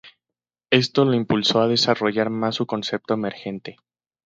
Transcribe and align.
Esto 0.71 1.05
lo 1.05 1.13
impulsó 1.13 1.61
a 1.61 1.67
desarrollar 1.67 2.31
más 2.31 2.55
su 2.55 2.65
concepto 2.65 3.13
emergente. 3.13 3.77